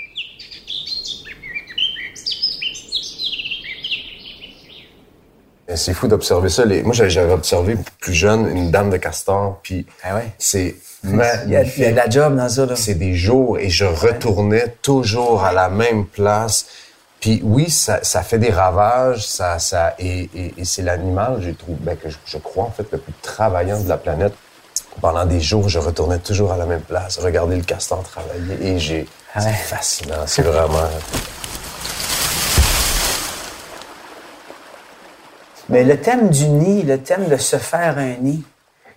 [5.74, 6.66] C'est fou d'observer ça.
[6.66, 10.34] Moi, j'avais observé plus jeune une dame de castor, puis ah ouais?
[10.38, 12.76] c'est il y, a, de la job dans ça.
[12.76, 16.66] C'est des jours et je retournais toujours à la même place.
[17.20, 21.78] Puis oui, ça, ça fait des ravages, ça, ça et, et, c'est l'animal, j'ai trouvé,
[21.82, 24.34] ben, que je, je, crois en fait le plus travaillant de la planète
[25.00, 28.80] pendant des jours, je retournais toujours à la même place, regarder le castor travailler et
[28.80, 29.08] j'ai.
[29.34, 30.80] C'est fascinant, c'est vraiment.
[35.70, 38.44] Mais le thème du nid, le thème de se faire un nid,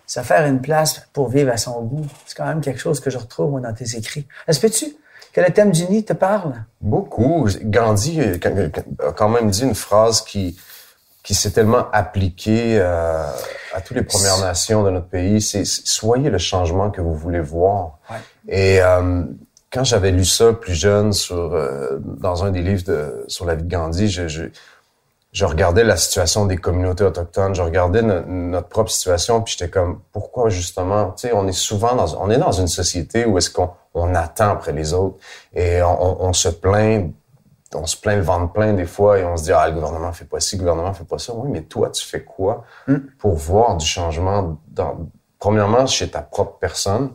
[0.06, 3.10] se faire une place pour vivre à son goût, c'est quand même quelque chose que
[3.10, 4.26] je retrouve dans tes écrits.
[4.48, 4.86] Est-ce que tu
[5.32, 6.64] que le thème du nid te parle?
[6.80, 7.48] Beaucoup.
[7.62, 10.56] Gandhi a quand même dit une phrase qui,
[11.24, 13.24] qui s'est tellement appliqué euh,
[13.72, 17.40] à toutes les Premières Nations de notre pays, c'est soyez le changement que vous voulez
[17.40, 17.98] voir.
[18.10, 18.16] Ouais.
[18.46, 19.24] Et euh,
[19.72, 23.54] quand j'avais lu ça plus jeune sur euh, dans un des livres de, sur la
[23.54, 24.44] vie de Gandhi, je, je,
[25.32, 30.00] je, regardais la situation des communautés autochtones, je regardais notre propre situation, puis j'étais comme
[30.12, 33.48] pourquoi justement, tu sais, on est souvent dans on est dans une société où est-ce
[33.48, 35.16] qu'on on attend après les autres
[35.54, 37.14] et on, on se plaint
[37.74, 40.12] on se plaint le ventre plein des fois et on se dit ah le gouvernement
[40.12, 41.32] fait pas ci, le gouvernement fait pas ça.
[41.34, 42.96] Oui, mais toi tu fais quoi hmm.
[43.18, 45.08] pour voir du changement dans
[45.44, 47.10] premièrement chez ta propre personne,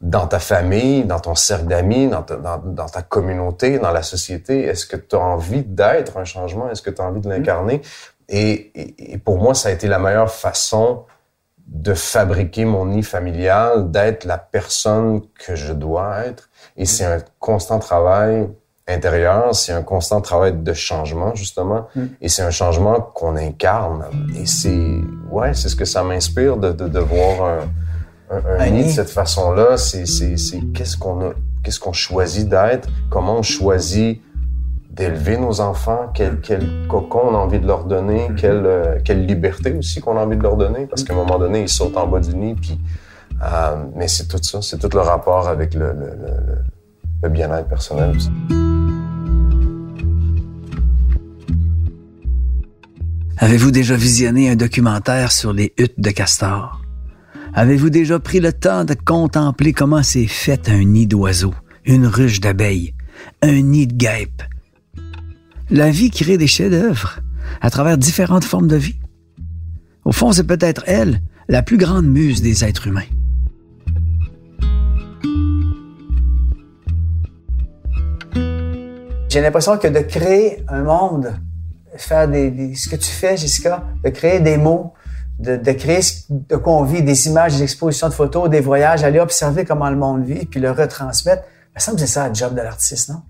[0.00, 4.62] dans ta famille, dans ton cercle d'amis, dans ta, dans, ta communauté, dans la société?
[4.66, 6.70] Est-ce que tu as envie d'être un changement?
[6.70, 7.32] Est-ce que tu as envie de hmm.
[7.32, 7.82] l'incarner?
[8.28, 11.06] Et, et, pour moi, ça a été la meilleure façon
[11.66, 16.50] de fabriquer mon nid familial, d'être la personne que je dois être.
[16.76, 16.86] Et hmm.
[16.86, 18.48] c'est un constant travail
[18.88, 22.04] intérieur, c'est un constant travail de changement justement, mm.
[22.20, 24.04] et c'est un changement qu'on incarne.
[24.38, 24.98] Et c'est
[25.30, 27.60] ouais, c'est ce que ça m'inspire de, de, de, voir
[28.30, 29.76] un, un, un nid de cette façon-là.
[29.76, 34.20] C'est c'est c'est qu'est-ce qu'on a, qu'est-ce qu'on choisit d'être, comment on choisit
[34.90, 38.34] d'élever nos enfants, quel, quel cocon on a envie de leur donner, mm-hmm.
[38.34, 41.38] quelle, euh, quelle liberté aussi qu'on a envie de leur donner, parce qu'à un moment
[41.38, 42.78] donné, ils sautent en bas du nid, puis
[43.42, 46.58] euh, mais c'est tout ça, c'est tout le rapport avec le, le, le,
[47.22, 48.30] le bien-être personnel aussi.
[53.42, 56.80] Avez-vous déjà visionné un documentaire sur les huttes de castor?
[57.54, 61.52] Avez-vous déjà pris le temps de contempler comment s'est fait un nid d'oiseaux,
[61.84, 62.94] une ruche d'abeilles,
[63.42, 64.44] un nid de guêpes?
[65.70, 67.18] La vie crée des chefs-d'œuvre
[67.60, 69.00] à travers différentes formes de vie.
[70.04, 73.02] Au fond, c'est peut-être elle, la plus grande muse des êtres humains.
[79.28, 81.34] J'ai l'impression que de créer un monde
[81.96, 84.94] faire des, ce que tu fais, Jessica, de créer des mots,
[85.38, 89.04] de, de créer de quoi on vit, des images, des expositions de photos, des voyages,
[89.04, 91.44] aller observer comment le monde vit, puis le retransmettre.
[91.70, 93.22] Il me semble que c'est ça le job de l'artiste, non?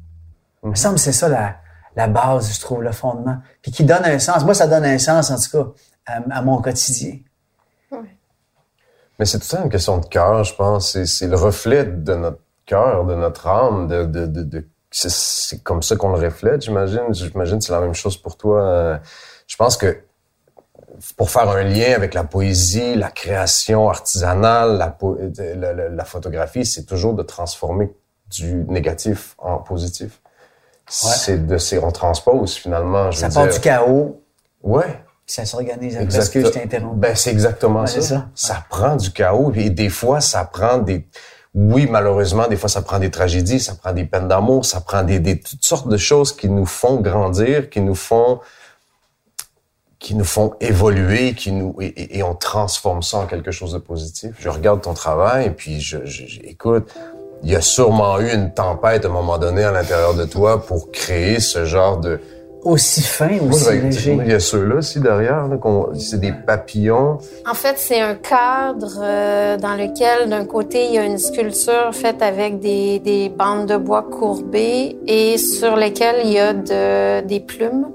[0.64, 1.56] Il me semble que c'est ça la,
[1.96, 3.38] la base, je trouve, le fondement.
[3.62, 4.44] Puis qui donne un sens.
[4.44, 5.74] Moi, ça donne un sens, en tout
[6.06, 7.18] cas, à, mon quotidien.
[9.18, 11.02] Mais c'est tout ça une question de cœur, je pense.
[11.04, 15.82] C'est le reflet de notre cœur, de notre âme, de, de, de, de c'est comme
[15.82, 17.02] ça qu'on le reflète, j'imagine.
[17.10, 18.62] J'imagine que c'est la même chose pour toi.
[18.62, 18.98] Euh,
[19.46, 19.98] je pense que
[21.16, 27.14] pour faire un lien avec la poésie, la création artisanale, la, la, photographie, c'est toujours
[27.14, 27.90] de transformer
[28.30, 30.20] du négatif en positif.
[30.88, 33.10] C'est de, c'est, on transpose finalement.
[33.10, 34.22] Je ça part du chaos.
[34.62, 35.02] Ouais.
[35.26, 35.98] Ça s'organise.
[36.10, 36.98] Parce que je t'interromps.
[36.98, 38.00] Ben, c'est exactement ça.
[38.02, 38.28] ça.
[38.34, 39.52] Ça prend du chaos.
[39.54, 41.06] Et des fois, ça prend des,
[41.54, 45.02] oui, malheureusement, des fois, ça prend des tragédies, ça prend des peines d'amour, ça prend
[45.02, 48.40] des, des, toutes sortes de choses qui nous font grandir, qui nous font
[49.98, 53.78] qui nous font évoluer, qui nous et, et, on transforme ça en quelque chose de
[53.78, 54.34] positif.
[54.40, 56.92] Je regarde ton travail et puis je, je, écoute,
[57.44, 60.66] il y a sûrement eu une tempête à un moment donné à l'intérieur de toi
[60.66, 62.20] pour créer ce genre de...
[62.64, 64.18] Aussi fin, aussi je- léger.
[64.24, 67.18] il y a ceux-là aussi derrière, là, qu'on- c'est des papillons.
[67.50, 71.90] En fait, c'est un cadre euh, dans lequel, d'un côté, il y a une sculpture
[71.92, 77.26] faite avec des, des bandes de bois courbées et sur lesquelles il y a de,
[77.26, 77.88] des plumes.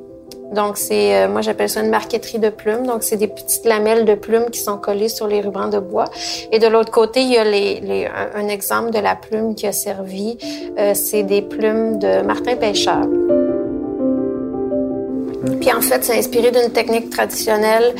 [0.54, 2.86] Donc, c'est, euh, moi, j'appelle ça une marqueterie de plumes.
[2.88, 6.06] Donc, c'est des petites lamelles de plumes qui sont collées sur les rubans de bois.
[6.52, 9.56] Et de l'autre côté, il y a les, les- un, un exemple de la plume
[9.56, 10.38] qui a servi.
[10.78, 13.06] Euh, c'est des plumes de Martin Pêcheur.
[15.60, 17.94] Puis en fait, c'est inspiré d'une technique traditionnelle.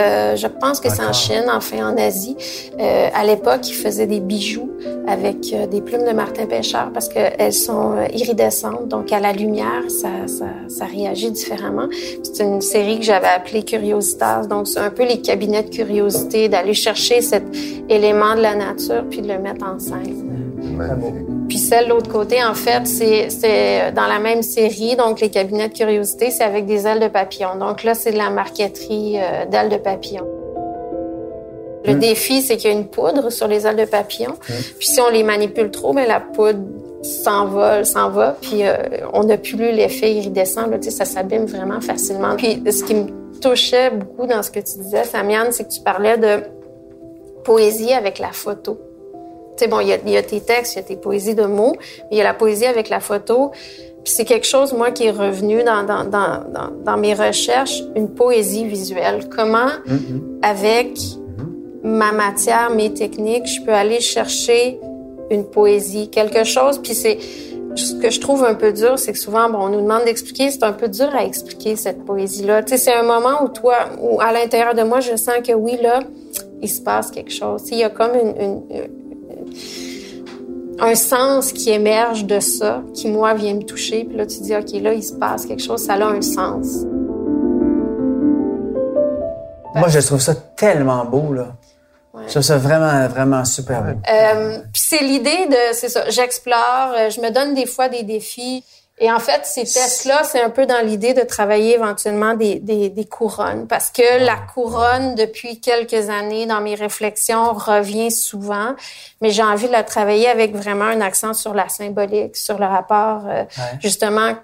[0.00, 1.12] euh, je pense que c'est en.
[1.12, 2.36] Chine, enfin en Asie.
[2.80, 4.68] Euh, à l'époque, ils faisaient des bijoux
[5.06, 9.32] avec euh, des plumes de martin pêcheur parce qu'elles sont euh, iridescentes, donc à la
[9.32, 11.86] lumière, ça, ça, ça réagit différemment.
[12.22, 16.48] C'est une série que j'avais appelée Curiositas, donc c'est un peu les cabinets de curiosité,
[16.48, 17.44] d'aller chercher cet
[17.88, 20.24] élément de la nature puis de le mettre en scène.
[20.76, 21.33] Magnifique.
[21.54, 25.68] Puis celle de l'autre côté, en fait, c'est dans la même série, donc les cabinets
[25.68, 27.54] de curiosité, c'est avec des ailes de papillon.
[27.60, 30.26] Donc là, c'est de la marqueterie euh, d'ailes de papillon.
[31.84, 34.34] Le défi, c'est qu'il y a une poudre sur les ailes de papillon.
[34.40, 36.58] Puis si on les manipule trop, mais la poudre
[37.02, 38.74] s'envole, s'en va, puis euh,
[39.12, 40.66] on n'a plus l'effet iridescent.
[40.66, 42.34] Là, ça s'abîme vraiment facilement.
[42.34, 43.06] Puis ce qui me
[43.40, 46.42] touchait beaucoup dans ce que tu disais, Samiane, c'est que tu parlais de
[47.44, 48.76] poésie avec la photo.
[49.56, 50.96] Tu sais, bon, il y, a, il y a tes textes, il y a tes
[50.96, 53.50] poésies de mots, mais il y a la poésie avec la photo.
[54.02, 56.40] Puis c'est quelque chose, moi, qui est revenu dans, dans, dans,
[56.84, 59.28] dans, mes recherches, une poésie visuelle.
[59.34, 59.68] Comment,
[60.42, 60.98] avec
[61.82, 64.78] ma matière, mes techniques, je peux aller chercher
[65.30, 66.78] une poésie, quelque chose.
[66.82, 67.18] Puis c'est
[67.76, 70.50] ce que je trouve un peu dur, c'est que souvent, bon, on nous demande d'expliquer,
[70.50, 72.62] c'est un peu dur à expliquer cette poésie-là.
[72.62, 75.52] Tu sais, c'est un moment où toi, où à l'intérieur de moi, je sens que
[75.52, 76.00] oui, là,
[76.62, 77.62] il se passe quelque chose.
[77.72, 78.62] Il y a comme une- une-
[80.80, 84.04] un sens qui émerge de ça, qui moi vient me toucher.
[84.04, 86.84] Puis là, tu dis, ok, là, il se passe quelque chose, ça a un sens.
[89.74, 91.48] Moi, je trouve ça tellement beau, là.
[92.12, 92.22] Ouais.
[92.26, 94.00] Je trouve ça vraiment, vraiment super beau.
[94.08, 98.04] Euh, puis c'est l'idée de, c'est ça, j'explore, euh, je me donne des fois des
[98.04, 98.64] défis.
[99.00, 102.90] Et en fait, ces tests-là, c'est un peu dans l'idée de travailler éventuellement des, des,
[102.90, 103.66] des couronnes.
[103.66, 108.76] Parce que la couronne, depuis quelques années, dans mes réflexions, revient souvent.
[109.20, 112.66] Mais j'ai envie de la travailler avec vraiment un accent sur la symbolique, sur le
[112.66, 113.42] rapport, euh,
[113.80, 114.34] justement,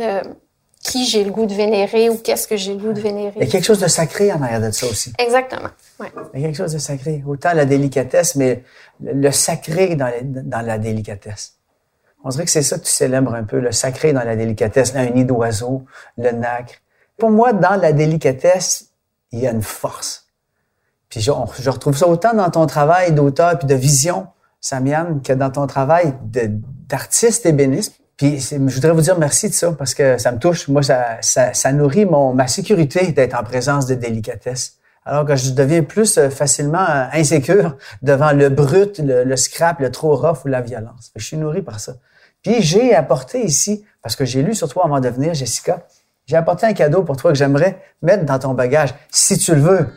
[0.00, 0.20] euh,
[0.84, 3.08] qui j'ai le goût de vénérer ou qu'est-ce que j'ai le goût de Il y
[3.08, 3.48] a vénérer.
[3.48, 5.12] quelque chose de sacré en arrière de ça aussi.
[5.18, 5.70] Exactement.
[5.98, 6.12] Ouais.
[6.34, 7.22] Il y a quelque chose de sacré.
[7.26, 8.62] Autant la délicatesse, mais
[9.02, 11.54] le, le sacré dans, les- dans la délicatesse.
[12.24, 14.94] On dirait que c'est ça que tu célèbres un peu, le sacré dans la délicatesse,
[14.96, 15.84] un nid d'oiseau,
[16.16, 16.74] le nacre.
[17.16, 18.90] Pour moi, dans la délicatesse,
[19.32, 20.26] il y a une force.
[21.08, 24.26] Puis je, je retrouve ça autant dans ton travail d'auteur puis de vision,
[24.60, 26.14] Samiane, que dans ton travail
[26.88, 27.94] d'artiste ébéniste.
[28.16, 30.68] Puis je voudrais vous dire merci de ça parce que ça me touche.
[30.68, 34.74] Moi, ça, ça, ça nourrit mon, ma sécurité d'être en présence de délicatesse.
[35.04, 39.80] Alors que je deviens plus euh, facilement euh, insécure devant le brut, le, le scrap,
[39.80, 41.12] le trop rough ou la violence.
[41.16, 41.94] Je suis nourri par ça.
[42.42, 45.80] Puis j'ai apporté ici, parce que j'ai lu sur toi avant de venir, Jessica,
[46.26, 49.60] j'ai apporté un cadeau pour toi que j'aimerais mettre dans ton bagage, si tu le
[49.60, 49.88] veux.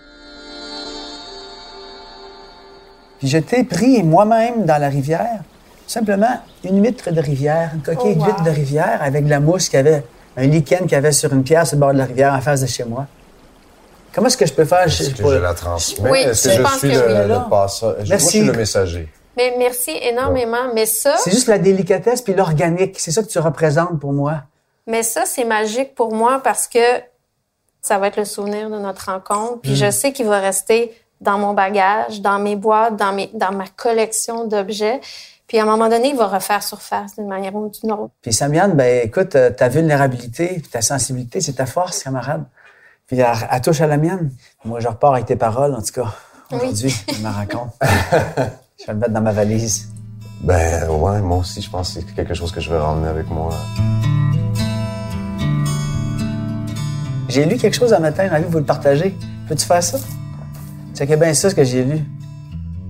[3.20, 5.42] Puis je t'ai pris moi-même dans la rivière,
[5.86, 8.26] simplement une huître de rivière, une coquille Oh, wow.
[8.26, 10.04] d'huître de rivière avec de la mousse qu'il y avait,
[10.38, 12.42] un lichen qu'il y avait sur une pierre sur le bord de la rivière en
[12.42, 13.06] face de chez moi.
[14.14, 14.82] Comment est-ce que je peux faire?
[14.88, 16.10] Est-ce je- que pour- je la transmets?
[16.10, 17.28] Oui, Est-ce que je je pense suis que le, oui.
[17.30, 17.92] le passeur?
[17.92, 18.26] Je- Moi, Merci.
[18.26, 19.14] je suis le messager.
[19.38, 20.74] Mais merci énormément.
[20.74, 23.00] Mais ça, C'est juste la délicatesse puis l'organique.
[23.00, 24.44] C'est ça que tu représentes pour moi.
[24.88, 26.80] Mais ça, c'est magique pour moi parce que
[27.82, 29.62] ça va être le souvenir de notre rencontre.
[29.62, 33.52] Puis je sais qu'il va rester dans mon bagage, dans mes boîtes, dans, mes, dans
[33.52, 35.00] ma collection d'objets.
[35.48, 38.14] Puis à un moment donné, il va refaire surface d'une manière ou d'une autre.
[38.22, 42.46] Puis Samiane, ben écoute, euh, ta vulnérabilité, puis ta sensibilité, c'est ta force, camarade.
[43.06, 44.32] Puis elle, elle touche à la mienne.
[44.64, 46.14] Moi, je repars avec tes paroles, en tout cas,
[46.52, 47.74] aujourd'hui, de ma rencontre.
[48.82, 49.90] Je vais le mettre dans ma valise.
[50.42, 53.30] Ben ouais, moi aussi, je pense que c'est quelque chose que je vais ramener avec
[53.30, 53.54] moi.
[57.30, 59.16] J'ai lu quelque chose un matin, j'ai envie de vous le partager.
[59.48, 60.00] Peux-tu faire ça?
[60.96, 62.00] C'est que bien ça, ce que j'ai lu.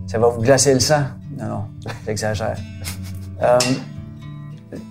[0.07, 1.03] Ça va vous glacer le sang.
[1.37, 1.63] Non, non,
[2.05, 2.57] j'exagère.
[3.41, 3.57] Euh,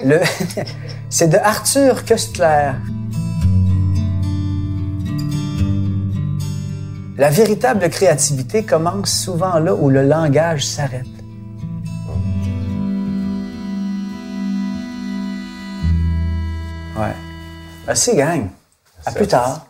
[0.05, 0.21] le,
[1.09, 2.73] c'est de Arthur Köstler.
[7.21, 11.05] La véritable créativité commence souvent là où le langage s'arrête.
[16.97, 17.15] Ouais.
[17.87, 18.49] Merci, gang.
[19.05, 19.67] À plus tard.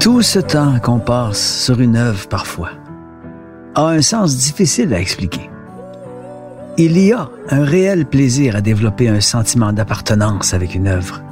[0.00, 2.70] Tout ce temps qu'on passe sur une œuvre parfois
[3.76, 5.48] a un sens difficile à expliquer.
[6.78, 11.23] Il y a un réel plaisir à développer un sentiment d'appartenance avec une œuvre.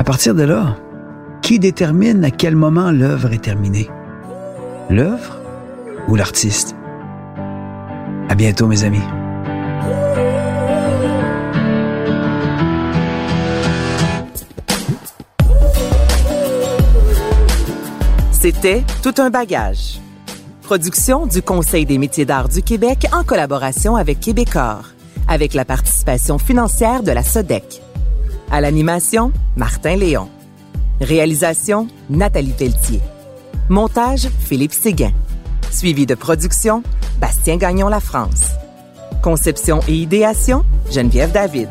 [0.00, 0.78] À partir de là,
[1.42, 3.90] qui détermine à quel moment l'œuvre est terminée?
[4.88, 5.36] L'œuvre
[6.08, 6.74] ou l'artiste?
[8.30, 9.02] À bientôt, mes amis.
[18.32, 20.00] C'était Tout un bagage.
[20.62, 24.92] Production du Conseil des métiers d'art du Québec en collaboration avec Québecor,
[25.28, 27.82] avec la participation financière de la SODEC.
[28.50, 30.28] À l'animation, Martin Léon.
[31.00, 33.00] Réalisation, Nathalie Pelletier.
[33.68, 35.12] Montage, Philippe Séguin.
[35.70, 36.82] Suivi de production,
[37.20, 38.50] Bastien Gagnon La France.
[39.22, 41.68] Conception et idéation, Geneviève David.